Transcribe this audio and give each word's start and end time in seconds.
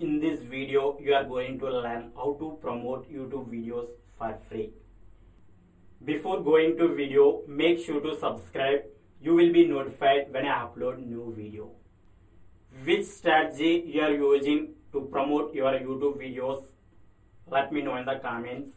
In 0.00 0.18
this 0.18 0.40
video, 0.40 0.98
you 0.98 1.12
are 1.12 1.24
going 1.24 1.58
to 1.58 1.70
learn 1.70 2.10
how 2.16 2.34
to 2.40 2.56
promote 2.62 3.12
YouTube 3.12 3.48
videos 3.54 3.88
for 4.16 4.34
free. 4.48 4.70
Before 6.02 6.42
going 6.42 6.78
to 6.78 6.94
video, 6.94 7.42
make 7.46 7.80
sure 7.84 8.00
to 8.00 8.18
subscribe. 8.18 8.84
You 9.20 9.34
will 9.34 9.52
be 9.52 9.66
notified 9.66 10.32
when 10.32 10.46
I 10.46 10.54
upload 10.62 11.06
new 11.06 11.34
video. 11.36 11.72
Which 12.82 13.04
strategy 13.04 13.84
you 13.88 14.00
are 14.00 14.10
using 14.10 14.68
to 14.92 15.02
promote 15.12 15.52
your 15.52 15.72
YouTube 15.72 16.16
videos? 16.16 16.64
Let 17.46 17.70
me 17.70 17.82
know 17.82 17.96
in 17.96 18.06
the 18.06 18.14
comments. 18.22 18.70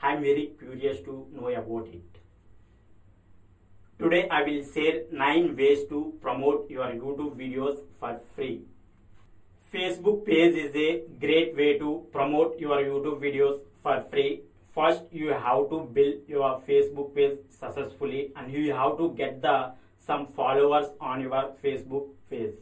I 0.00 0.14
am 0.14 0.22
very 0.22 0.52
curious 0.58 1.02
to 1.02 1.26
know 1.34 1.48
about 1.48 1.88
it. 1.88 2.16
Today 3.98 4.26
I 4.30 4.42
will 4.42 4.64
share 4.72 5.02
9 5.12 5.54
ways 5.54 5.86
to 5.90 6.14
promote 6.22 6.70
your 6.70 6.86
YouTube 6.86 7.36
videos 7.36 7.84
for 8.00 8.18
free. 8.34 8.62
Facebook 9.72 10.24
page 10.24 10.54
is 10.54 10.76
a 10.76 11.02
great 11.20 11.56
way 11.56 11.76
to 11.78 12.06
promote 12.12 12.58
your 12.60 12.76
YouTube 12.78 13.20
videos 13.20 13.58
for 13.82 14.00
free. 14.10 14.42
First 14.72 15.02
you 15.10 15.30
have 15.30 15.70
to 15.70 15.80
build 15.92 16.28
your 16.28 16.60
Facebook 16.68 17.12
page 17.16 17.38
successfully 17.50 18.30
and 18.36 18.52
you 18.52 18.72
have 18.72 18.96
to 18.98 19.12
get 19.16 19.42
the 19.42 19.72
some 19.98 20.28
followers 20.28 20.86
on 21.00 21.20
your 21.20 21.50
Facebook 21.64 22.06
page. 22.30 22.54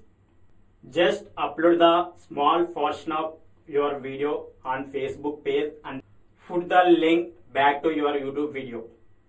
Just 0.90 1.24
upload 1.36 1.78
the 1.78 2.10
small 2.26 2.64
portion 2.64 3.12
of 3.12 3.34
your 3.66 3.98
video 3.98 4.46
on 4.64 4.90
Facebook 4.90 5.44
page 5.44 5.72
and 5.84 6.02
put 6.48 6.70
the 6.70 6.84
link 6.88 7.34
back 7.52 7.82
to 7.82 7.90
your 7.90 8.14
YouTube 8.14 8.54
video. 8.54 8.84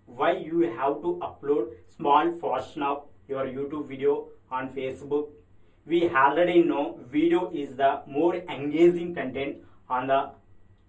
Why 0.05 0.31
you 0.37 0.61
have 0.61 1.01
to 1.01 1.19
upload 1.21 1.71
small 1.97 2.31
portion 2.31 2.83
of 2.83 3.03
your 3.27 3.45
YouTube 3.45 3.89
video 3.89 4.27
on 4.49 4.69
Facebook? 4.69 5.27
We 5.85 6.09
already 6.09 6.63
know 6.63 6.99
video 7.11 7.51
is 7.51 7.75
the 7.75 8.01
more 8.07 8.35
engaging 8.35 9.13
content 9.13 9.57
on 9.87 10.07
the 10.07 10.31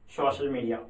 social 0.09 0.51
media. 0.51 0.80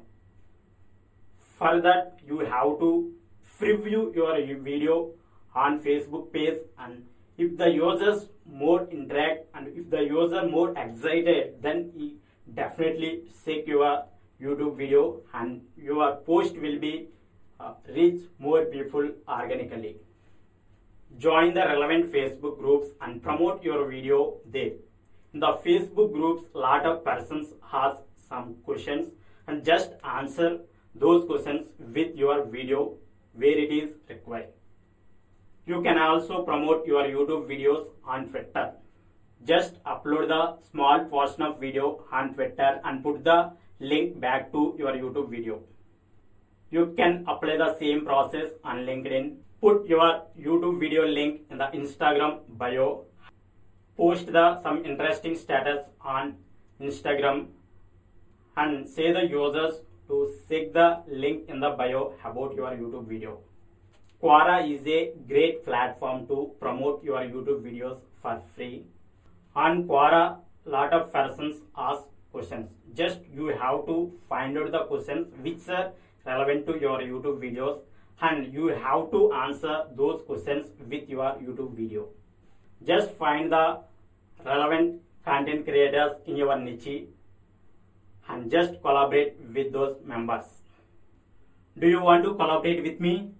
For 1.57 1.81
that 1.81 2.19
you 2.25 2.39
have 2.39 2.79
to 2.79 3.11
preview 3.59 4.15
your 4.15 4.35
video 4.63 5.11
on 5.53 5.79
Facebook 5.81 6.31
page 6.31 6.59
and 6.79 7.03
if 7.37 7.57
the 7.57 7.69
users 7.69 8.29
more 8.45 8.87
interact 8.89 9.45
and 9.53 9.67
if 9.75 9.89
the 9.89 10.01
user 10.03 10.47
more 10.47 10.69
excited 10.77 11.55
then 11.61 11.91
he 11.95 12.15
definitely 12.53 13.23
check 13.43 13.67
your 13.67 14.05
YouTube 14.41 14.77
video 14.77 15.21
and 15.33 15.61
your 15.75 16.15
post 16.17 16.55
will 16.55 16.79
be 16.79 17.09
uh, 17.59 17.73
reach 17.89 18.21
more 18.39 18.65
people 18.65 19.09
organically. 19.27 19.97
Join 21.15 21.53
the 21.53 21.61
relevant 21.61 22.11
Facebook 22.11 22.59
groups 22.59 22.89
and 23.01 23.23
promote 23.23 23.63
your 23.63 23.87
video 23.89 24.37
there. 24.45 24.73
In 25.33 25.39
the 25.39 25.53
Facebook 25.65 26.11
groups, 26.13 26.45
lot 26.53 26.85
of 26.85 27.03
persons 27.03 27.53
ask 27.73 27.97
some 28.29 28.55
questions 28.63 29.13
and 29.47 29.63
just 29.65 29.91
answer 30.03 30.59
those 30.93 31.25
questions 31.25 31.67
with 31.79 32.15
your 32.15 32.45
video 32.45 32.97
where 33.33 33.57
it 33.57 33.71
is 33.71 33.95
required. 34.09 34.49
You 35.65 35.81
can 35.81 35.97
also 35.97 36.43
promote 36.43 36.85
your 36.85 37.03
YouTube 37.03 37.47
videos 37.47 37.87
on 38.05 38.29
Twitter. 38.29 38.73
Just 39.45 39.83
upload 39.83 40.27
the 40.27 40.57
small 40.71 41.05
portion 41.05 41.41
of 41.41 41.59
video 41.59 42.03
on 42.11 42.33
Twitter 42.33 42.79
and 42.83 43.03
put 43.03 43.23
the 43.23 43.51
link 43.79 44.19
back 44.19 44.51
to 44.51 44.75
your 44.77 44.93
YouTube 44.93 45.29
video. 45.29 45.61
You 46.69 46.93
can 46.97 47.25
apply 47.27 47.57
the 47.57 47.77
same 47.79 48.05
process 48.05 48.49
on 48.63 48.85
LinkedIn. 48.85 49.37
Put 49.59 49.87
your 49.87 50.21
YouTube 50.39 50.79
video 50.79 51.07
link 51.07 51.41
in 51.49 51.57
the 51.57 51.65
Instagram 51.73 52.41
bio. 52.59 53.05
Post 53.97 54.27
the 54.27 54.61
some 54.61 54.85
interesting 54.85 55.35
status 55.35 55.87
on 55.99 56.35
Instagram 56.79 57.47
and 58.55 58.87
say 58.87 59.11
the 59.11 59.25
users 59.25 59.81
to 60.09 60.31
check 60.47 60.73
the 60.73 61.01
link 61.07 61.49
in 61.49 61.59
the 61.59 61.71
bio 61.71 62.13
about 62.23 62.53
your 62.55 62.69
YouTube 62.69 63.07
video. 63.07 63.39
Quora 64.21 64.59
is 64.71 64.85
a 64.85 65.13
great 65.27 65.65
platform 65.65 66.27
to 66.27 66.51
promote 66.59 67.03
your 67.03 67.21
YouTube 67.21 67.63
videos 67.63 67.97
for 68.21 68.39
free. 68.55 68.85
On 69.55 69.87
Quora, 69.87 70.37
lot 70.65 70.93
of 70.93 71.11
persons 71.11 71.55
ask 71.75 72.03
questions. 72.31 72.69
Just 72.93 73.21
you 73.35 73.47
have 73.47 73.87
to 73.87 74.13
find 74.29 74.55
out 74.55 74.71
the 74.71 74.83
questions 74.85 75.27
which 75.41 75.67
are 75.67 75.93
relevant 76.27 76.67
to 76.67 76.77
your 76.79 76.99
YouTube 76.99 77.39
videos 77.41 77.79
and 78.21 78.53
you 78.53 78.67
have 78.67 79.11
to 79.11 79.31
answer 79.33 79.83
those 79.95 80.21
questions 80.25 80.67
with 80.89 81.07
your 81.07 81.35
YouTube 81.41 81.75
video. 81.75 82.07
Just 82.85 83.11
find 83.11 83.51
the 83.51 83.79
relevant 84.45 85.01
content 85.23 85.65
creators 85.65 86.13
in 86.25 86.35
your 86.35 86.57
niche 86.57 87.07
and 88.29 88.51
just 88.51 88.81
collaborate 88.81 89.37
with 89.53 89.71
those 89.71 89.97
members. 90.05 90.45
Do 91.77 91.87
you 91.87 92.01
want 92.01 92.23
to 92.23 92.33
collaborate 92.33 92.83
with 92.83 92.99
me? 92.99 93.31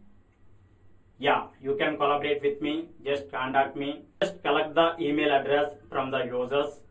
Yeah, 1.20 1.48
you 1.62 1.76
can 1.76 1.98
collaborate 1.98 2.44
with 2.44 2.62
me. 2.62 2.90
Just 3.04 3.32
contact 3.32 3.76
me. 3.76 4.04
Just 4.22 4.44
collect 4.44 4.76
the 4.76 4.96
email 5.00 5.32
address 5.32 5.74
from 5.90 6.12
the 6.12 6.24
users. 6.26 6.82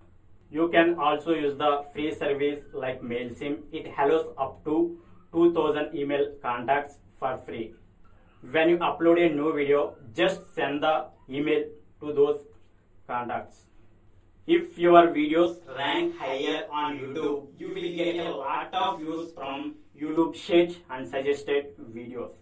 You 0.51 0.69
can 0.69 0.99
also 0.99 1.33
use 1.33 1.57
the 1.57 1.85
free 1.93 2.13
service 2.13 2.61
like 2.73 3.01
MailChimp. 3.01 3.59
It 3.73 3.93
allows 3.97 4.27
up 4.37 4.65
to 4.65 4.99
2000 5.33 5.95
email 5.95 6.33
contacts 6.43 6.99
for 7.27 7.39
free. 7.47 7.75
When 8.51 8.69
you 8.71 8.79
upload 8.79 9.19
a 9.25 9.35
new 9.35 9.53
video, 9.53 9.97
just 10.15 10.55
send 10.55 10.83
the 10.83 11.07
email 11.29 11.65
to 12.01 12.13
those 12.13 12.41
contacts. 13.07 13.63
If 14.47 14.79
your 14.79 15.09
videos 15.09 15.57
rank 15.77 16.17
higher 16.19 16.67
on 16.73 16.99
YouTube, 16.99 17.47
you 17.59 17.69
will 17.69 17.91
get 18.01 18.27
a 18.27 18.31
lot 18.31 18.73
of 18.73 19.01
views 19.01 19.33
from 19.33 19.75
YouTube 20.01 20.37
search 20.37 20.77
and 20.91 21.09
suggested 21.09 21.77
videos. 21.97 22.35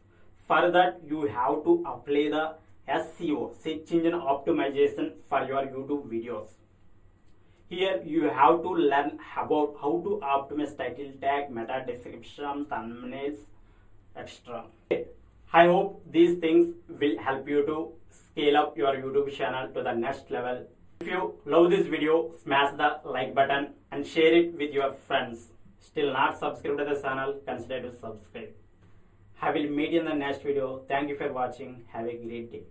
For 0.47 0.71
that, 0.71 1.01
you 1.09 1.23
have 1.23 1.65
to 1.65 1.83
apply 1.87 2.29
the 2.37 2.45
SEO, 2.87 3.55
search 3.63 3.93
engine 3.93 4.21
optimization 4.35 5.13
for 5.31 5.45
your 5.47 5.63
YouTube 5.63 6.07
videos. 6.13 6.49
Here 7.71 8.03
you 8.05 8.25
have 8.25 8.61
to 8.63 8.75
learn 8.91 9.19
about 9.43 9.77
how 9.81 9.93
to 10.05 10.21
optimize 10.35 10.77
title 10.77 11.13
tag, 11.23 11.51
meta 11.51 11.83
description, 11.87 12.67
thumbnails, 12.67 13.39
etc. 14.17 14.65
I 15.53 15.67
hope 15.67 16.03
these 16.11 16.39
things 16.39 16.75
will 16.89 17.19
help 17.19 17.49
you 17.49 17.65
to 17.67 17.93
scale 18.11 18.57
up 18.57 18.77
your 18.77 18.95
YouTube 18.95 19.33
channel 19.33 19.69
to 19.73 19.83
the 19.83 19.93
next 19.93 20.31
level. 20.31 20.67
If 21.01 21.07
you 21.07 21.35
love 21.45 21.71
this 21.71 21.87
video, 21.87 22.33
smash 22.43 22.77
the 22.77 23.09
like 23.09 23.35
button 23.35 23.75
and 23.93 24.07
share 24.07 24.35
it 24.35 24.57
with 24.59 24.73
your 24.73 24.93
friends. 24.93 25.51
Still 25.79 26.13
not 26.13 26.39
subscribed 26.39 26.79
to 26.79 26.85
the 26.85 27.01
channel, 27.01 27.41
consider 27.47 27.83
to 27.83 27.93
subscribe. 27.93 28.51
I 29.41 29.51
will 29.51 29.69
meet 29.69 29.91
you 29.91 30.01
in 30.01 30.07
the 30.07 30.15
next 30.15 30.43
video. 30.43 30.83
Thank 30.89 31.09
you 31.09 31.17
for 31.17 31.33
watching. 31.33 31.85
Have 31.93 32.07
a 32.07 32.17
great 32.17 32.51
day. 32.51 32.63